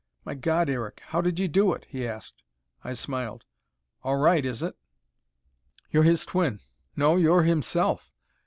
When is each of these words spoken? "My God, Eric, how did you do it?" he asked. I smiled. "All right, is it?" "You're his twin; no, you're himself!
"My 0.25 0.33
God, 0.33 0.67
Eric, 0.67 1.03
how 1.09 1.21
did 1.21 1.37
you 1.37 1.47
do 1.47 1.73
it?" 1.73 1.85
he 1.87 2.07
asked. 2.07 2.41
I 2.83 2.93
smiled. 2.93 3.45
"All 4.01 4.17
right, 4.17 4.43
is 4.43 4.63
it?" 4.63 4.75
"You're 5.91 6.01
his 6.01 6.25
twin; 6.25 6.59
no, 6.95 7.17
you're 7.17 7.43
himself! 7.43 8.09